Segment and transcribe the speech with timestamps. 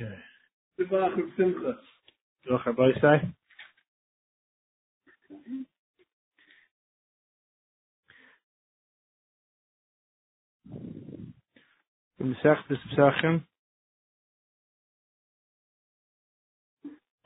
[0.00, 0.14] Okay.
[0.78, 1.74] Tivach of Simcha.
[2.48, 3.28] Doch, Rabbi say?
[12.20, 12.78] Im Sechtes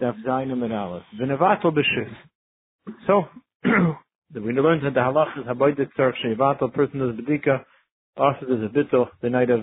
[0.01, 1.03] Daf Zayin Amid Aleph.
[1.21, 2.15] V'nevatel b'shis.
[3.07, 3.25] So,
[4.35, 7.65] we learned that the halach is haboidik tzarech shevatel, person does bedika,
[8.17, 9.61] also does a bittel, the night of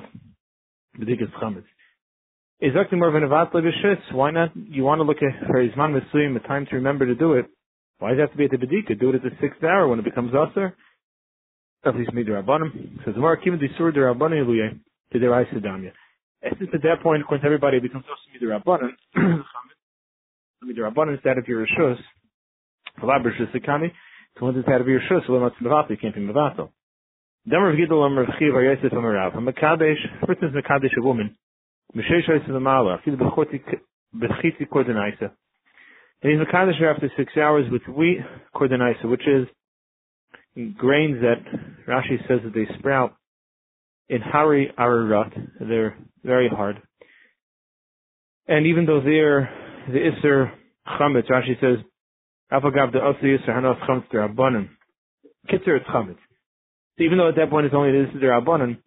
[0.99, 1.65] bedikas chametz.
[2.61, 3.29] Is more of an?
[4.11, 4.49] Why not?
[4.55, 7.45] You want to look at for Izman Mesuyim, the time to remember to do it.
[7.99, 8.99] Why does it have to be at the bedika?
[8.99, 10.75] Do it at the sixth hour when it becomes usher.
[11.85, 13.05] At least me derabbanim.
[13.05, 14.77] Says more kim disur derabbanim luye
[15.13, 15.91] to their isidamya.
[16.43, 19.43] Since at that point, according to everybody, it becomes also me derabbanim.
[20.61, 21.95] Me derabbanim instead of your rishus.
[23.01, 23.93] Halab rishus sekami.
[24.37, 25.33] So once it's out of your rishus, so.
[25.89, 26.69] You can't be mevatel.
[27.49, 29.35] Demar v'gidol amar v'chiv ar yosef amar rav.
[29.35, 29.95] A mekadesh,
[30.27, 31.37] first is mekadesh a woman.
[31.93, 32.03] And
[36.21, 38.19] he's Makadosh after six hours with wheat
[38.55, 39.47] Kordenaisa, which is
[40.77, 41.41] grains that
[41.87, 43.15] Rashi says that they sprout
[44.09, 45.33] in Hari Ararat.
[45.59, 46.81] They're very hard.
[48.47, 49.49] And even though they're
[49.87, 50.51] the Isser
[50.87, 51.83] Chametz, Rashi says,
[52.51, 54.69] Afagav the Osi Isser Hanos Chametz Derabanim.
[55.49, 56.17] Kitzer it's Chametz.
[56.97, 58.77] So even though at that point it's only the Isser Derabanim,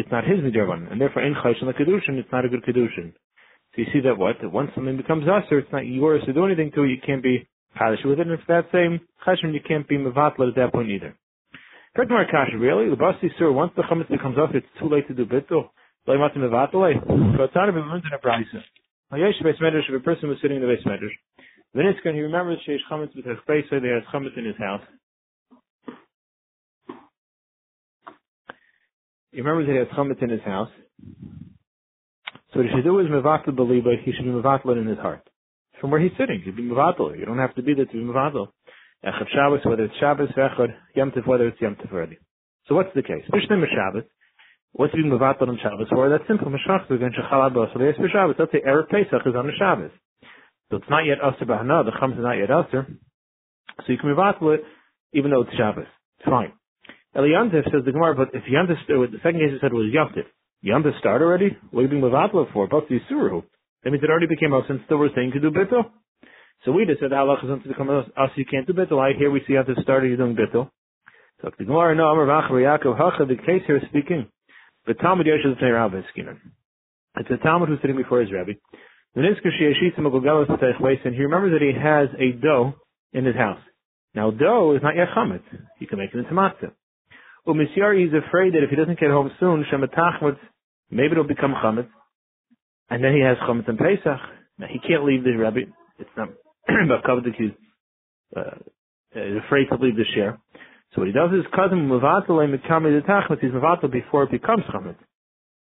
[0.00, 3.12] it's not his midrabanan, and therefore in chayshon the kedushin, it's not a good kedushin.
[3.72, 6.44] So you see that what that once something becomes usher, it's not yours to do
[6.44, 6.84] anything to.
[6.84, 7.46] it, You can't be
[7.78, 8.26] chadish with it.
[8.26, 11.14] And if that same chayshon, you can't be mevatla at that point either.
[11.94, 12.88] Correct my kasha, really?
[12.88, 15.70] The basti sur once the chametz becomes usher, it's too late to do bittul.
[16.08, 16.96] Mevatla.
[16.96, 17.00] Eh?
[17.36, 18.62] So it's not even learned in a brisa.
[19.12, 19.88] Hayesh beis medrash.
[19.88, 21.14] If a person was sitting in the beis medrash,
[21.74, 22.16] then it's going.
[22.16, 23.66] He remembers sheish chametz with his face.
[23.70, 24.82] There has chametz in his house.
[29.32, 30.70] He remembers that he has chametz in his house.
[32.52, 33.94] So what he should do is mevatel beliba.
[34.02, 35.28] He should be mevatel in his heart.
[35.80, 37.16] From where he's sitting, he'd be mevatel.
[37.16, 38.48] You don't have to be there to be mevatel.
[39.04, 42.18] Echad Shabbos, whether it's Shabbos, Echad, Yom whether it's Yom already.
[42.66, 43.22] So what's the case?
[43.32, 44.04] Mishnah Shabbos.
[44.72, 46.08] What's being mevatel on Shabbos for?
[46.08, 46.50] That's simple.
[46.50, 48.36] Meshach again shechalad b'asar yes for Shabbos.
[48.38, 49.90] Let's say erev Pesach is on the Shabbos.
[50.70, 51.84] So it's not yet aser b'hana.
[51.84, 52.86] The chametz is not yet aser.
[53.86, 54.64] So you can mevatel it
[55.12, 55.86] even though it's Shabbos.
[56.18, 56.52] It's fine.
[57.16, 60.26] Eliyantif says the Gemara, but if Yantif, uh, the second case he said was Yantif.
[60.64, 61.56] Yantif start already?
[61.70, 62.68] What are you being Mavatla for?
[62.68, 63.42] But the Suru.
[63.82, 65.90] That means it already became us and still we're saying to do Bittel.
[66.64, 69.00] So we just said Allah is unto the come us, you can't do Bittel.
[69.00, 70.70] I here we see Yantif started, you're doing Bittel.
[71.42, 74.28] So the Gemara, no, Amar Vachar Yaakov Hacha, the case here is speaking.
[74.86, 76.38] The Talmud Yosha the Rabbi Skinan.
[77.16, 78.52] It's a Talmud who's sitting before his Rabbi.
[79.14, 80.48] The Nisker Shiashitza Magogelos
[81.04, 82.74] and he remembers that he has a dough
[83.12, 83.58] in his house.
[84.14, 85.42] Now dough is not yet chametz.
[85.80, 86.72] You can make it into matzah.
[87.46, 90.38] Umisyari is afraid that if he doesn't get home soon, Shematachmetz,
[90.90, 91.88] maybe it'll become chametz,
[92.90, 94.20] and then he has chametz and Pesach.
[94.58, 95.60] Now he can't leave the rabbi.
[95.98, 96.28] It's not
[96.66, 97.50] but covered he's
[98.36, 98.60] uh,
[99.14, 100.38] is afraid to leave the share.
[100.92, 103.40] So what he does is cousin mevatel mikami the tachmetz.
[103.40, 105.00] He's mevatel before it becomes chametz.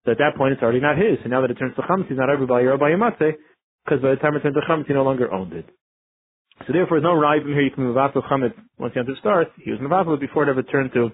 [0.06, 1.20] So at that point, it's already not his.
[1.22, 3.36] And now that it turns to chametz, he's not everybody or by yamatze,
[3.86, 5.66] because by the time it turns to chametz, he no longer owned it.
[6.66, 7.62] So therefore, there's no ribim here.
[7.62, 9.48] You can mevatel chametz once you have to start.
[9.64, 11.12] He was mevatel before it ever turned to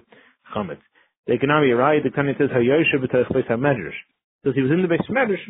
[0.54, 0.82] chametz.
[1.26, 3.96] The economy right, the Tanya says Hayosha beis hamedrash.
[4.42, 5.40] Because he was in the beis medrash,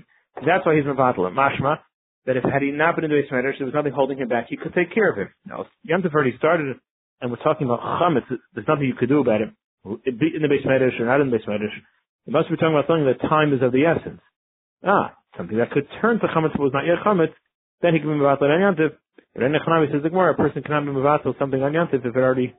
[0.47, 1.31] that's why he's mevatel.
[1.35, 1.79] Mashma
[2.27, 4.29] that if had he not been in the beis medrash, there was nothing holding him
[4.29, 4.47] back.
[4.49, 5.29] He could take care of him.
[5.45, 6.77] Now Yom Tov already started,
[7.21, 8.29] and we're talking about chametz.
[8.55, 9.51] There's nothing you could do about it.
[9.85, 11.75] Be in the beis medrash or not in the beis medrash.
[12.27, 14.21] You must be talking about something that time is of the essence.
[14.87, 17.35] Ah, something that could turn to chametz but was not yet chametz.
[17.83, 18.97] Then he can be mevatel on Yom Tov.
[19.37, 22.19] Echanavi says the Gemara, a person cannot be mevatel something on Yom Tov if it
[22.19, 22.55] already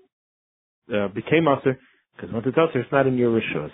[0.93, 1.79] uh, became aser.
[2.15, 3.71] Because once it's usher, it's not in your rishos.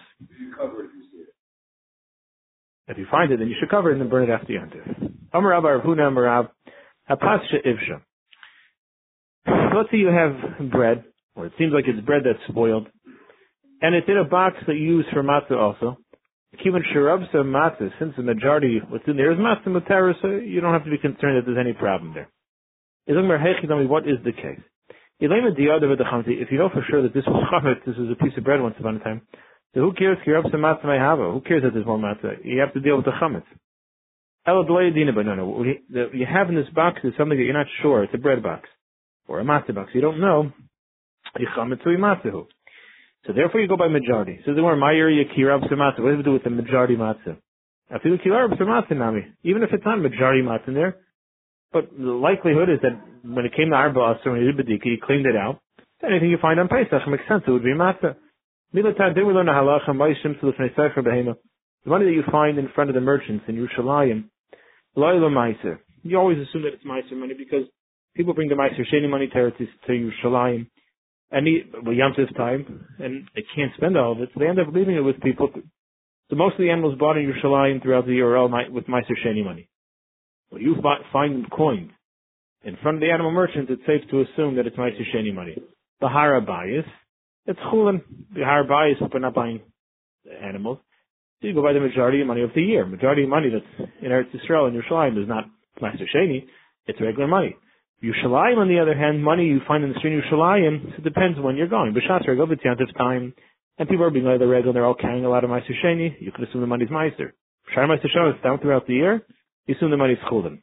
[2.88, 5.14] If you find it, then you should cover it and then burn it after Yantiv.
[5.34, 6.48] Amar Abba Rav Huna Amar Rav
[7.10, 8.02] Ivsha.
[9.76, 12.88] Let's say you have bread, or it seems like it's bread that's spoiled,
[13.82, 15.98] and it's in a box that you use for matzah also.
[16.64, 20.74] Kivan Sharabsa matzah, since the majority what's in there is matzah mutara, so you don't
[20.74, 22.30] have to be concerned that there's any problem there.
[23.08, 24.60] What is the case?
[25.22, 28.62] If you know for sure that this was chametz, this was a piece of bread
[28.62, 29.22] once upon a time,
[29.74, 30.18] so who cares?
[30.26, 32.44] Who cares that there's more matzah?
[32.44, 33.44] You have to deal with the chametz.
[34.46, 34.64] But
[35.24, 35.48] no, no.
[35.48, 35.68] What
[36.14, 38.04] you have in this box is something that you're not sure.
[38.04, 38.68] It's a bread box
[39.28, 39.92] or a matzah box.
[39.94, 40.52] You don't know.
[43.28, 44.42] So therefore, you go by majority.
[44.46, 46.00] So the word Mayer Yakirab Matzah.
[46.00, 47.38] What does it do with the majority matzah?
[49.44, 50.98] Even if it's not majority matzah in there,
[51.74, 54.84] but the likelihood is that when it came to Arba Asr, when he did Badika,
[54.84, 55.60] he cleaned it out.
[56.04, 57.44] Anything you find on Pesach makes sense.
[57.48, 58.16] It would be matzah.
[58.74, 61.36] Milatan, then we learn a halacha, Ma'ishim, the Sefer Behema.
[61.84, 64.26] The money that you find in front of the merchants in Yerushalayim,
[64.96, 65.80] Loyal Meiser.
[66.04, 67.66] You always assume that it's Meiser money because
[68.16, 70.68] people bring the Meiser Sheni money to, to, to Yerushalayim
[71.32, 74.60] and he, well, Yom time, and they can't spend all of it, so they end
[74.60, 75.50] up leaving it with people.
[76.30, 79.16] So most of the animals bought in Yerushalayim throughout the year are all with Meiser
[79.26, 79.70] Sheni money.
[80.52, 80.76] Well, you
[81.14, 81.92] find coined
[82.64, 85.56] in front of the animal merchant, it's safe to assume that it's Meiser Sheni money.
[86.00, 86.86] The Har Habayis,
[87.48, 88.02] it's Chulin.
[88.36, 89.62] The Har Habayis, we're not buying
[90.44, 90.78] animals.
[91.42, 92.86] So you go by the majority of money of the year.
[92.86, 95.46] Majority of money that's in Eretz Yisrael and Yerushalayim is not
[95.82, 96.46] Meiser Sheni,
[96.86, 97.56] it's regular money.
[98.04, 101.40] Yerushalayim, on the other hand, money you find in the street of Yerushalayim, it depends
[101.40, 101.94] when you're going.
[101.94, 103.34] B'shas regel b'tyantiv time,
[103.80, 106.16] and people are being like the regel, they're all carrying a lot of Meiser Sheni,
[106.20, 107.32] you could assume the money's Meiser.
[107.74, 109.26] Shar Meiser is down throughout the year,
[109.72, 110.62] you assume the money's Chulin.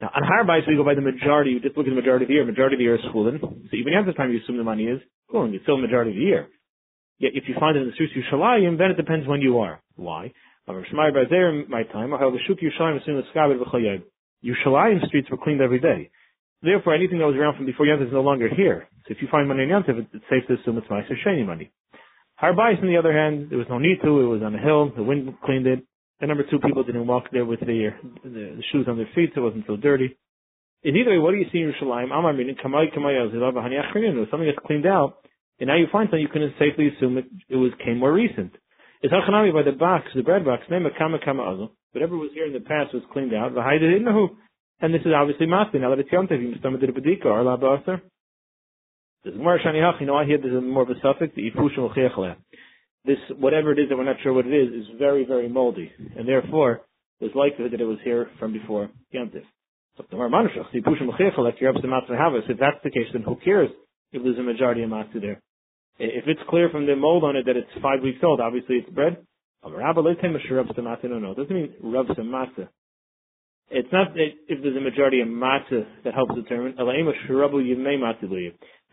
[0.00, 2.28] Now, on Harbais, we go by the majority, you just look at the majority of
[2.28, 4.56] the year, majority of the year is Chulin, so even at this time you assume
[4.56, 5.00] the money is
[5.32, 6.48] Chulin, it's still the majority of the year.
[7.18, 9.58] Yet if you find it in the streets of Yerushalayim, then it depends when you
[9.58, 9.80] are.
[9.96, 10.32] Why?
[10.66, 12.10] My time,
[14.44, 16.10] Yerushalayim streets were cleaned every day.
[16.62, 18.88] Therefore, anything that was around from before Yantiv is no longer here.
[19.06, 21.70] So if you find money in Yantiv, it's safe to assume it's Meiser Sheni money.
[22.42, 24.20] Harbais, on the other hand, there was no need to.
[24.20, 24.90] It was on a hill.
[24.96, 25.84] The wind cleaned it.
[26.20, 27.90] And number two, people didn't walk there with the,
[28.22, 30.16] the, shoes on their feet, so it wasn't so dirty.
[30.82, 32.12] In either way, what do you see in Yerushalayim?
[32.12, 35.16] Amar meaning kamay kamay something that's cleaned out,
[35.58, 38.52] and now you find something you can safely assume it, it was came more recent.
[39.02, 42.52] It's hachanami by the box, the bread box, name kama kama Whatever was here in
[42.52, 43.52] the past was cleaned out.
[44.80, 45.80] And this is obviously masli.
[45.80, 48.02] Now that it's yom tovim, stomach did a bedika or la baser.
[49.22, 50.00] There's more shani hach.
[50.00, 51.34] You know, I hear there's more of a suffix.
[51.36, 51.78] The ifushim
[53.04, 55.92] This whatever it is that we're not sure what it is is very very moldy,
[56.16, 56.80] and therefore
[57.20, 59.42] there's likelihood that it was here from before yom tov.
[59.96, 60.14] So If
[62.58, 63.70] that's the case, then who cares
[64.12, 65.40] if there's a majority of matzah there?
[65.98, 68.90] If it's clear from the mold on it that it's five weeks old, obviously it's
[68.90, 69.18] bread.
[69.64, 71.34] No, no.
[71.34, 72.68] Doesn't mean rub some matzah.
[73.70, 76.74] It's not that if there's a majority of matzah that helps determine.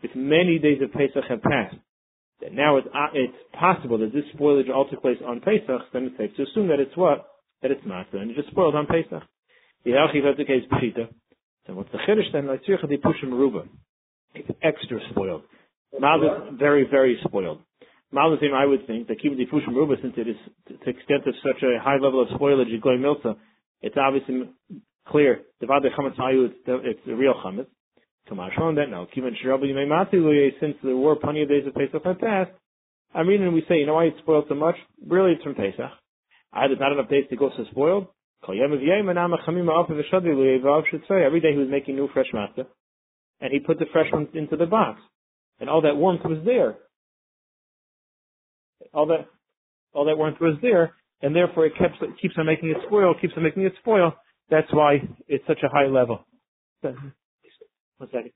[0.02, 1.76] If many days of Pesach have passed,
[2.42, 6.04] that now it's, uh, it's possible that this spoilage all took place on Pesach, then
[6.04, 7.26] it's safe to assume that it's what?
[7.62, 9.22] That it's matzah, and it just spoiled on Pesach.
[9.84, 11.08] The that's the case pshita.
[11.66, 12.46] So what's the chiddush then?
[12.46, 13.64] Like tzircha de pushim ruba.
[14.34, 15.42] It's extra spoiled.
[15.98, 17.60] Mal is very, very spoiled.
[18.14, 20.36] Malasim, I would think that keeping the Fushim Ruba, since it is
[20.68, 23.36] to the extent of such a high level of spoilage, Goy Milsa,
[23.80, 24.50] it's obviously
[25.08, 25.40] clear.
[25.60, 27.66] The Vada Chametz Ayu, it's the real Chametz.
[28.32, 29.06] Kamashon that now.
[29.14, 32.50] Kivan Shirabu Yimei since there were plenty of days of Pesach that passed,
[33.14, 34.76] I'm reading and we say, you know why it's spoiled so much?
[35.06, 35.90] Really, it's from Pesach.
[36.52, 38.06] I Either not enough days to go so spoiled.
[38.48, 39.02] Every day
[41.52, 42.66] he was making new fresh matzah,
[43.40, 45.00] and he put the fresh ones into the box,
[45.60, 46.76] and all that warmth was there
[48.92, 49.26] all that
[49.94, 53.14] all that warmth was there, and therefore it keeps it keeps on making it spoil,
[53.20, 54.12] keeps on making it spoil.
[54.50, 56.26] That's why it's such a high level.
[58.10, 58.32] Second.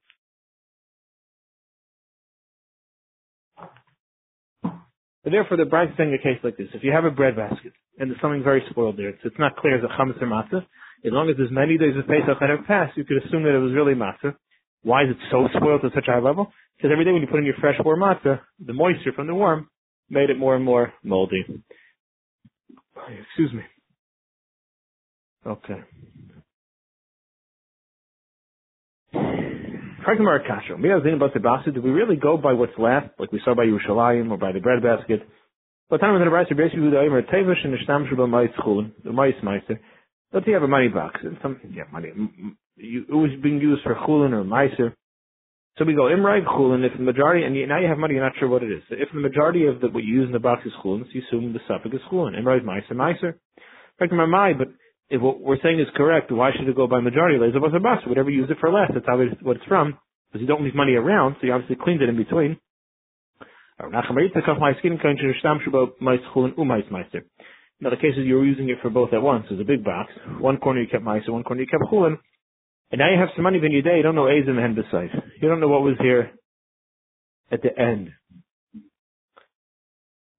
[5.24, 7.72] But therefore, the bright saying a case like this: if you have a bread basket
[7.98, 10.64] and there's something very spoiled there, it's, it's not clear as a chametz or matzah.
[11.04, 13.54] As long as there's many days of Pesach that have passed, you could assume that
[13.54, 14.36] it was really matzah.
[14.82, 16.52] Why is it so spoiled to such a high level?
[16.76, 19.34] Because every day when you put in your fresh warm matzah, the moisture from the
[19.34, 19.68] worm
[20.08, 21.44] made it more and more moldy.
[23.28, 23.62] Excuse me.
[25.44, 25.80] Okay.
[30.06, 34.60] Do we really go by what's left, like we saw by Yerushalayim or by the
[34.60, 35.26] bread basket?
[35.90, 36.22] But time in.
[40.32, 42.08] Let's say you have a money box and some yeah money.
[42.76, 44.92] it was being used for Chulin or Meiser.
[45.78, 46.84] So we go imrai chulin.
[46.84, 48.82] If the majority, and now you have money, you're not sure what it is.
[48.88, 51.08] So if the majority of the, what you use in the box is chulin, so
[51.12, 52.34] you assume the suffix is chulin.
[52.34, 53.34] Imrai meiser meiser.
[53.98, 54.68] But
[55.08, 57.38] if what we're saying is correct, why should it go by majority?
[57.38, 59.98] Whatever you use it for less, that's it's, what it's from.
[60.28, 62.58] Because you don't leave money around, so you obviously cleaned it in between.
[63.78, 63.90] Now
[67.90, 69.46] the case is you were using it for both at once.
[69.48, 70.10] There's a big box.
[70.40, 72.18] One corner you kept meiser, one corner you kept chulin.
[72.90, 75.10] And now you have some money in your day, you don't know Azim and beside.
[75.40, 76.32] You don't know what was here
[77.52, 78.10] at the end.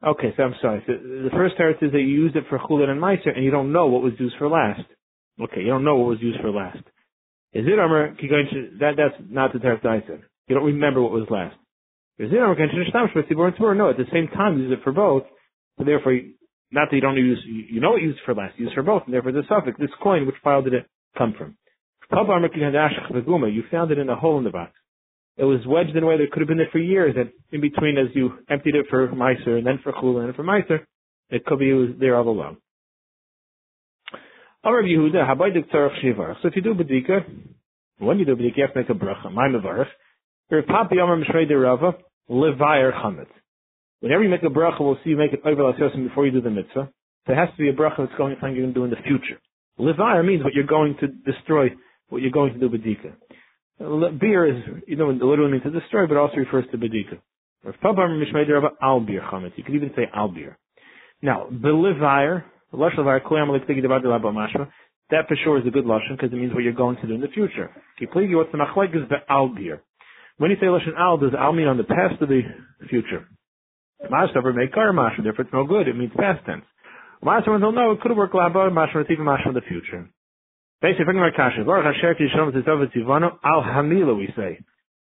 [0.05, 0.83] Okay, so I'm sorry.
[0.85, 3.51] So the first teretz is that you used it for chulin and meiser, and you
[3.51, 4.83] don't know what was used for last.
[5.41, 6.83] Okay, you don't know what was used for last.
[7.53, 8.15] Is it Amr
[8.79, 10.21] that that's not the teretz I said.
[10.47, 11.55] You don't remember what was last.
[12.19, 15.23] Is it Amr No, at the same time you use it for both.
[15.77, 16.19] So therefore,
[16.71, 18.83] not that you don't use, you know what you use for last, you use for
[18.83, 20.85] both, and therefore the suffix, this coin, which file did it
[21.17, 21.57] come from?
[22.11, 24.71] You found it in a hole in the box.
[25.37, 27.61] It was wedged in a way that could have been there for years, and in
[27.61, 30.79] between, as you emptied it for Meiser and then for Chula and for Meiser,
[31.29, 32.57] it could be it was there all along.
[34.63, 34.71] So
[36.47, 37.25] if you do Bedika,
[37.99, 39.31] when you do Bedika, you have to make a bracha.
[39.31, 39.87] My Mevarach.
[40.49, 41.97] Your Papi Amar Mishrei Rava,
[42.29, 43.27] Levayer Chametz.
[43.99, 46.49] Whenever you make a bracha, we'll see you make it over before you do the
[46.49, 46.89] mitzvah.
[47.25, 48.83] So it has to be a bracha that's going to something you're going to do
[48.85, 49.39] in the future.
[49.79, 51.69] Levayer means what you're going to destroy,
[52.09, 53.13] what you're going to do Bedika.
[53.79, 57.19] Beer is, you know, literally means to destroy, but also refers to Bedika.
[57.63, 57.73] You
[59.63, 60.55] could even say albir.
[61.21, 62.45] Now, belivire,
[65.09, 67.13] that for sure is a good lashon because it means what you're going to do
[67.13, 67.69] in the future.
[67.99, 69.79] What's the machlek is the albir.
[70.37, 72.43] When you say lashon al, does al mean on the past or the
[72.89, 73.27] future?
[74.11, 75.87] Masavar make kar masha, therefore it's no good.
[75.87, 76.65] It means past tense.
[77.23, 80.09] Masavar will know it could worked laba masha, it's even masha in the future.
[80.81, 84.59] Basically, thinking about kasha, baruch hasher kishalom tzitzov al hamila we say.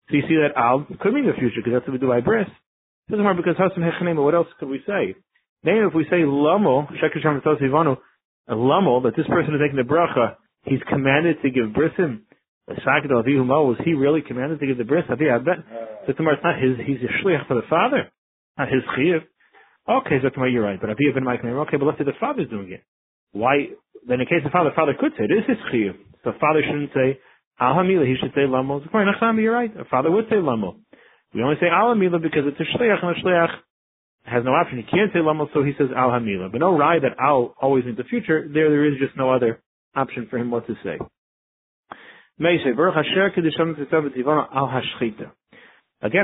[0.09, 2.21] So you see that al could mean the future because that's what we do by
[2.21, 2.47] bris.
[3.09, 4.23] Doesn't matter because hasam hechanema.
[4.23, 5.15] What else could we say?
[5.63, 7.97] Then if we say lamo shekisham tzivano,
[8.47, 12.21] lamo that this person is making the bracha, he's commanded to give brisim.
[12.67, 15.05] Was he really commanded to give the bris?
[15.09, 15.57] I bet.
[16.07, 16.77] So tomorrow it's not his.
[16.85, 18.11] He's a shliach for the father,
[18.57, 19.21] not his chiyuv.
[19.87, 20.79] Okay, so tomorrow you're right.
[20.81, 22.83] But Abiyah ben Mike, okay, but let's say the father's doing it.
[23.35, 23.67] Why?
[24.07, 25.97] Then in case of father, father could say this is chiyuv.
[26.23, 27.19] So father shouldn't say
[27.59, 28.81] Alhamila, he should say Lamo.
[29.35, 29.77] You're right.
[29.77, 30.77] A father would say Lamo.
[31.33, 33.53] We only say Alhamila because it's a shliach, and a shliach
[34.23, 34.77] has no option.
[34.77, 36.49] He can't say Lamo, so he says Alhamila.
[36.49, 38.47] But no right that Al always means the future.
[38.47, 39.61] There, there is just no other
[39.93, 40.97] option for him what to say.
[42.39, 42.59] Again,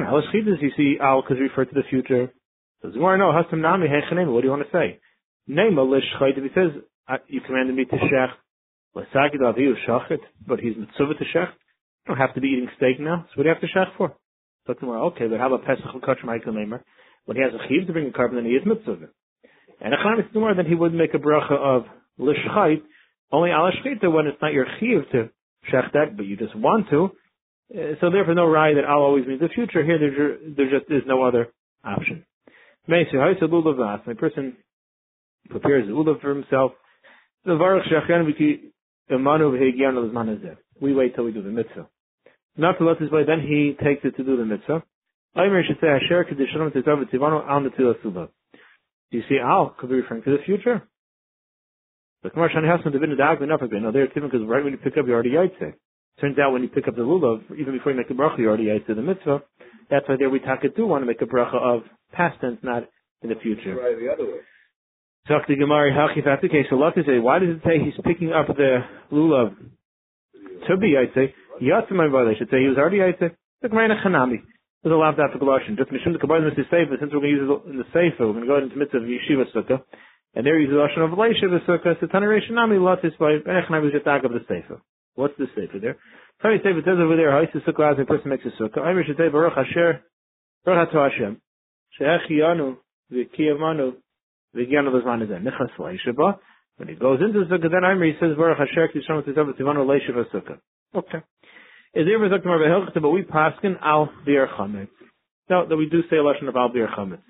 [0.08, 2.32] Al Hashchita, you see Al could refer to the future.
[2.82, 3.88] So Zumar no, Hastam Nami
[4.32, 5.00] What do you want to say?
[5.50, 6.72] Nema Lishchait, if he says,
[7.28, 8.32] you commanded me to shech,
[8.94, 11.50] but he's mitzvah to shech.
[11.50, 13.26] You don't have to be eating steak now.
[13.30, 14.16] So what do you have to shech for?
[14.68, 16.82] So tomorrow, okay, but how about Pesach L'Kach Michael Nemer?
[17.26, 19.08] When he has a chiv to bring a carbon, then he is mitzvah.
[19.80, 21.86] And a chametz tomorrow, then he would make a bracha of
[22.18, 22.82] l'shchait,
[23.32, 23.72] only al
[24.12, 25.30] when it's not your chiv to
[25.72, 27.12] shech that, but you just want to.
[27.74, 29.84] Uh, so therefore, no raya that I'll always mean the future.
[29.84, 31.48] Here, there, there just is no other
[31.84, 32.26] option.
[32.88, 33.04] My
[34.18, 34.58] person
[35.50, 36.74] prepares lulav for himself.
[37.44, 37.58] The
[40.82, 41.88] we wait till we do the mitzvah.
[42.58, 44.84] Not to let this way, then he takes it to do the mitzvah.
[45.38, 48.30] Aimer should say, Asher Kedishon Tzav Tzivano Al Netzilah Suba.
[49.12, 50.84] Do you see Al could be referring to the future?
[52.22, 53.84] But Kamar Shani Hasman David Nadag enough again.
[53.84, 55.74] No, they're because right when you pick up, you already yaitse.
[56.20, 58.48] Turns out when you pick up the lulav, even before you make the bracha, you
[58.48, 59.42] already yaitse the mitzvah.
[59.90, 62.60] That's why there we talk it do want to make a bracha of past tense,
[62.62, 62.84] not
[63.24, 63.76] in the future.
[63.76, 64.40] Right, the other way.
[65.28, 66.66] Talk to Gemari okay.
[66.70, 68.80] So lot say, why does it say he's picking up the
[69.12, 69.56] lulav
[70.68, 71.34] to be Yaitse?
[71.62, 73.36] Yatzim my brother should say he was already Yaitse.
[73.62, 74.42] The Gemara Chanami.
[74.82, 75.78] There's a lot of that for Galatian.
[75.78, 76.66] Just Mishum the Kabbalah Mr.
[76.66, 78.76] Sefer, since we're going to use it in the Sefer, we're going to go into
[78.76, 79.86] mitzvah of Yeshiva Sukkah.
[80.34, 82.00] And there he's the Lashon of Leishiva Sukkah.
[82.02, 84.82] So Tanaration Nami Latis by was just of the Sefer.
[85.14, 85.98] What's the Sefer there?
[86.42, 88.82] Tani Sefer says over there, Ha'is Sukkah as a person makes a Sukkah.
[88.82, 90.02] I should say Baruch Hasher,
[90.66, 91.40] Baruch Hashem.
[92.00, 92.78] She'ech Yanu,
[93.14, 94.02] V'kiyamanu,
[96.82, 100.26] when he goes into the sukkah, then Imri says, Baruch Hasher Kishon Tzizav Tzivanu Leishav
[100.34, 100.58] Sukkah.
[100.96, 101.20] Okay.
[101.94, 104.90] Is there a Mar Behilchta, but we paskin al bir chametz.
[105.50, 107.22] No, that we do say a lesson of al bir chametz.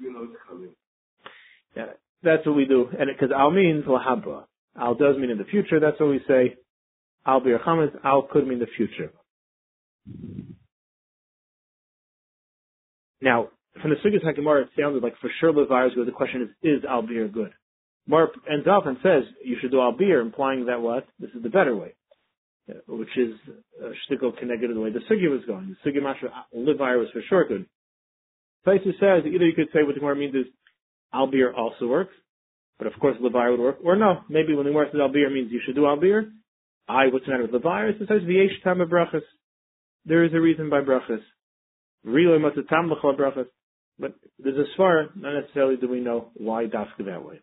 [1.76, 1.86] Yeah,
[2.24, 4.46] that's what we do, and because al means lahaba.
[4.80, 5.80] Al does mean in the future.
[5.80, 6.56] That's what we say.
[7.26, 7.94] Al bir chametz.
[8.04, 9.12] Al could mean the future.
[13.22, 13.50] Now,
[13.80, 16.08] from the Sugyas HaGemara, it sounded like for sure Levi is good.
[16.08, 17.52] The question is, is Albir good?
[18.08, 21.08] Mar ends off and says you should do Albir, implying that what?
[21.20, 21.94] This is the better way,
[22.70, 23.34] uh, which is
[23.82, 25.76] uh, shtickle connected to the way the Sugi was going.
[25.84, 27.66] The Sugya Masha Levi was for sure good.
[28.64, 30.46] Places says either you could say what the Gemara means is
[31.14, 32.14] Albir also works,
[32.78, 35.52] but of course Levi would work, or no, maybe when the Gemara says Albir means
[35.52, 36.32] you should do Albir.
[36.88, 37.90] I, what's the matter with Levi?
[37.90, 39.22] It says the Yesh Tam Brachas.
[40.06, 41.22] There is a reason by Brachas.
[42.04, 43.46] Really, Matzatam L'chol Brachas.
[44.00, 47.40] But there's a svar, not necessarily do we know why dafka that way.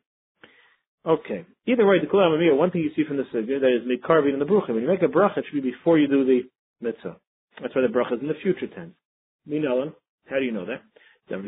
[1.06, 1.46] Okay.
[1.66, 4.32] Either way, the Kulam Amir, one thing you see from the Sugya, that is Mikarvin
[4.34, 4.70] in the Brucha.
[4.70, 6.40] When you make a bracha, it should be before you do the
[6.80, 7.16] mitzvah.
[7.62, 8.94] That's why the bracha is in the future tense.
[9.48, 9.94] Minolan,
[10.28, 10.82] how do you know that?
[11.30, 11.44] And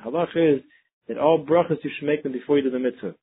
[0.00, 0.62] halach is
[1.08, 3.14] that all brachas you should make them before you do the mitzvah.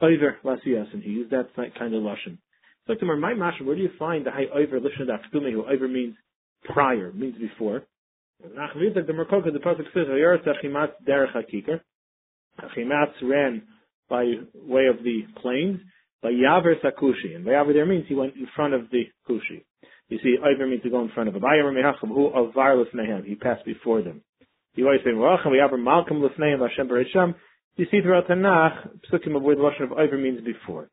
[0.00, 2.38] Over Lasiyas, and he used that kind of lashon.
[2.86, 6.16] So, my masha, where do you find the high over lashon that who over means
[6.64, 7.82] prior, means before?
[8.54, 11.80] Nach Vitak, the Merkoka, the Pasuk says, Vayaretz Achimatz Derech HaKikar.
[12.60, 13.62] Achimatz ran
[14.08, 15.80] by way of the plains.
[16.24, 17.36] Vayaver Sakushi.
[17.36, 19.64] And Vayaver there means he went in front of the Kushi.
[20.08, 21.42] You see, Iver means to go in front of him.
[21.42, 23.24] Vayaver Mehacham, who avar lefnehem.
[23.24, 24.22] He passed before them.
[24.74, 27.34] You always say, Racham Vayaver Malkam lefnehem Hashem Beresham.
[27.76, 30.90] You see throughout Tanakh, psukim of where the Lashon of Iver means before.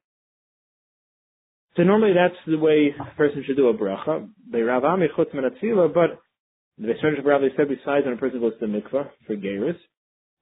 [1.76, 4.28] So normally that's the way a person should do a bracha.
[4.52, 6.20] By but
[6.78, 9.78] the Beis Rabbi said besides when a person goes to the mikvah for Geras,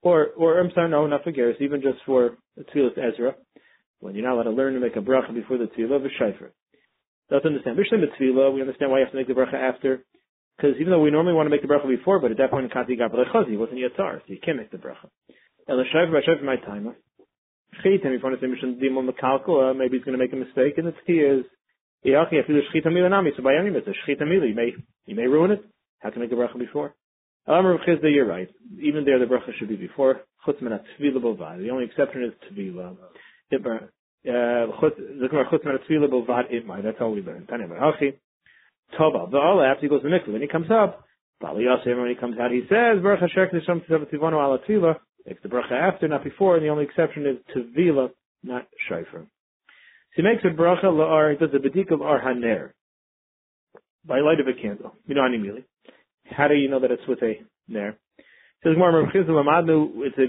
[0.02, 3.34] or, or I'm sorry, no, not for Geras, even just for Tzilas Ezra,
[4.00, 6.50] when you're not allowed to learn to make a bracha before the Tzilah, v'shayfer.
[7.30, 7.78] Let's understand.
[7.78, 10.04] Bishlam Tzilah, we understand why you have to make the bracha after,
[10.56, 12.64] because even though we normally want to make the bracha before, but at that point
[12.64, 15.08] in Kati Gabal Chazi, wasn't Yatar, so you can't make the bracha.
[15.66, 16.96] And the Shayfer, by Shayfer, my timer.
[17.82, 20.36] Shchita, if you want to say Mishon Dimon Mekalkul, maybe he's going to make a
[20.36, 21.44] mistake, and the key is,
[22.04, 24.72] so by any Mili, you may,
[25.06, 25.64] you may ruin it.
[26.00, 26.94] How can I make the bracha before?
[27.48, 28.48] Chizda, you're right.
[28.82, 30.22] Even there, the bracha should be before.
[30.46, 31.58] Chutz bovad.
[31.58, 32.96] The only exception is tvila.
[33.52, 33.60] Uh,
[34.26, 36.82] Chutz min tvila bovad.
[36.82, 37.46] That's all we learn.
[37.46, 38.18] Tanya Hachi.
[38.98, 39.30] Tova.
[39.30, 40.32] The after he goes to the mikvah.
[40.32, 41.04] When he comes up,
[41.40, 44.96] Bali Yosef, when he comes out, he says, Baruch ala.
[45.26, 48.10] Makes the bracha after, not before, and the only exception is tvila,
[48.44, 49.22] not shayfer.
[49.22, 49.26] So
[50.14, 52.70] he makes a bracha la'ar, he does a bedik of ar haner.
[54.06, 54.94] By light of a candle.
[55.06, 55.64] You know, immediately.
[56.30, 57.34] How do you know that it's with a
[57.68, 57.96] ner?
[58.64, 60.26] Says more Lamadnu, it's a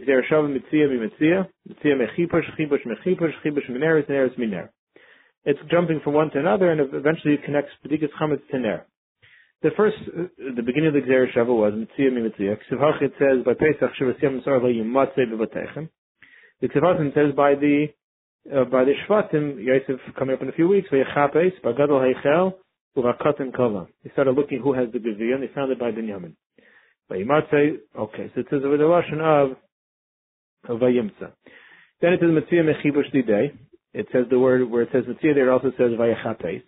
[1.87, 4.71] Mechipush, Chipush Mechipush, Neris Miner.
[5.45, 8.85] It's jumping from one to another and eventually it connects Bedikas Chametz to Ner.
[9.63, 12.57] The first, uh, the beginning of the Gzer Shava was Mitzia Mitzia.
[12.69, 13.89] Ksivach it says by Pesach.
[16.61, 17.87] The Ksivach says by the
[18.55, 22.53] uh, by the Shvatim, Yosef coming up in a few weeks, Vayachapes, Bagadol Heichel,
[22.97, 23.87] Uvakatim Kova.
[24.03, 26.33] They started looking who has the Gevir, and they found it by Binyamin.
[27.09, 29.51] By Yimatzei, okay, so it says with the Russian of,
[30.67, 31.31] Vayimtza.
[32.01, 33.57] Then it says Mitzvah Mechibush Didei.
[33.93, 36.63] It says the word, where it says Mitzvah there, also says Vayachapes.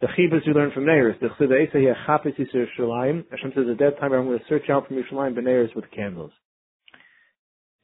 [0.00, 1.18] The Chibus you learn from Neiris.
[1.20, 3.24] The Chsiv Eisa Yachapes Yisur Shalayim.
[3.30, 6.32] Hashem says at that time I'm going to search out from Yerushalayim B'Neiris with candles.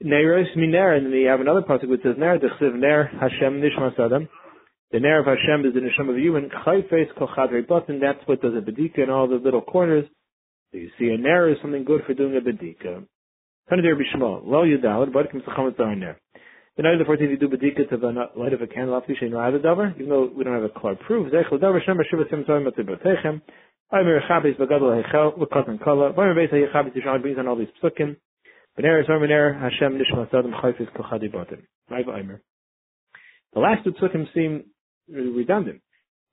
[0.04, 3.62] Neiris Miner, and then you have another passage which says Ner, the Chsiv Ner Hashem
[3.62, 4.28] Nishmas Adam.
[4.92, 8.42] The Ner of Hashem is the Nisham of you, and Chayfes Kochadre Button, that's what
[8.42, 10.04] does a Bedika in all the little corners.
[10.70, 13.02] So you see a Ner is something good for doing a Bedika.
[13.70, 16.18] Kind of Bishma, Lo Yudalad, Chametz Ner.
[16.76, 19.14] The night of the 14th, you do Bedika to the light of a candle, after
[19.14, 19.26] the
[19.64, 21.32] Davar, even though we don't have a clear proof.
[21.32, 22.28] Zech Davar Shem Chabis
[25.82, 26.12] Kala.
[26.12, 28.16] Beis Yishon brings on all these psukim.
[28.78, 29.02] Ner
[29.58, 29.98] Hashem
[31.32, 31.66] Button.
[33.54, 34.64] The last two psukim seem
[35.08, 35.80] redundant.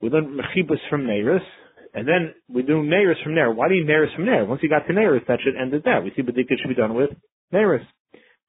[0.00, 1.44] We learn mechibus from Neiris,
[1.94, 3.50] and then we do Neiris from there.
[3.50, 4.44] Why do you Neiris from there?
[4.44, 6.02] Once you got to Neiris, that should end at that.
[6.04, 7.10] We see Badika should be done with
[7.52, 7.84] Neiris.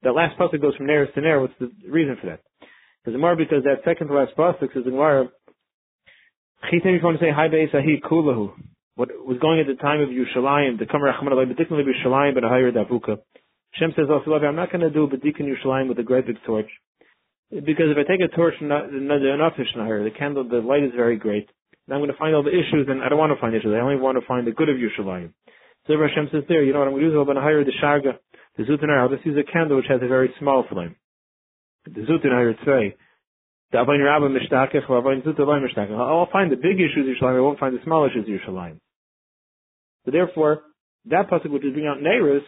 [0.02, 1.40] That last pasuk goes from Neiris to Ner.
[1.40, 2.40] What's the reason for that?
[3.04, 5.28] Because more because that second to last pasuk says in Gemara,
[6.64, 8.52] Chitim, you want to say Hi Ahi Kulahu,
[8.94, 12.44] what was going at the time of Yushalayim, the Kamar Achman Allah, particularly Yushalayim, but
[12.44, 13.18] a higher Davuka.
[13.74, 16.68] Shem says also, I'm not going to do Badikin Yushalayim with a great big torch.
[17.52, 21.50] Because if I take a torch not, enough the candle, the light is very great.
[21.86, 23.74] And I'm going to find all the issues, and I don't want to find issues.
[23.76, 25.34] I only want to find the good of Yerushalayim.
[25.86, 27.20] So Hashem says there, you know what I'm going to do?
[27.20, 28.16] I'm going to hire the Sharga,
[28.56, 29.00] the Zutanar.
[29.00, 30.96] I'll just use a candle which has a very small flame.
[31.84, 32.96] The Zutanar say,
[33.74, 33.86] I'll
[36.32, 37.36] find the big issues Yerushalayim.
[37.36, 38.78] I won't find the small issues Yerushalayim.
[40.04, 40.62] So therefore,
[41.06, 42.42] that pasuk which is bringing out Neirus,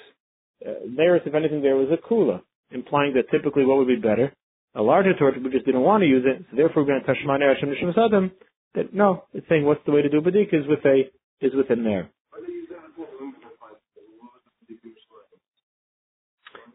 [0.64, 2.40] uh, if anything, there was a kula,
[2.70, 4.32] implying that typically what would be better?
[4.74, 7.06] A larger torch, we just didn't want to use it, so therefore we're going to
[7.06, 8.32] Tashman Hashem Nishim Sadim,
[8.74, 11.10] that no, it's saying what's the way to do Badik is with a,
[11.40, 12.10] is with a Ner.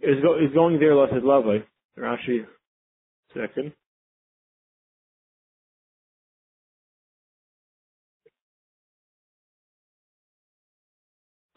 [0.02, 1.64] Is, go, is going there Lasad Lavai,
[1.98, 2.46] Rashi,
[3.34, 3.74] second.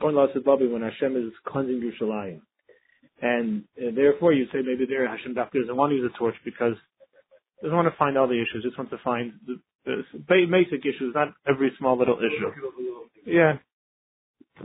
[0.00, 2.40] Going Lasad Lavai when Hashem is cleansing Yerushalayim.
[3.22, 6.34] And uh, therefore, you say maybe there Hashem Dafka doesn't want to use a torch
[6.44, 6.74] because
[7.60, 8.64] he doesn't want to find all the issues.
[8.64, 12.50] Just wants to find the, the basic issues, not every small little issue.
[13.24, 13.62] Yeah.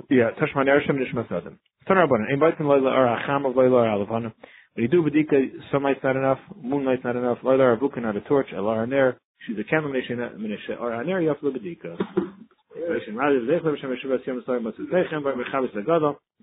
[0.09, 0.31] Yeah.
[0.41, 1.59] Tashman Ershim Nishmas Adam.
[1.87, 2.31] Tanarabana.
[2.33, 4.33] Ein Baitin Leila or Acham of Leila or Alavana.
[4.73, 8.21] When you do Badika, sunlight's not enough, moonlight's not enough, Leila or Avuka not a
[8.21, 11.97] torch, Elar Aner, she's a candle nation, Minisha or Aner, you have Badika.
[13.13, 16.17] Rather, Zechler Hashem Yeshua Yom Soy Matzut Techem, Bar Mechavis Lagadol,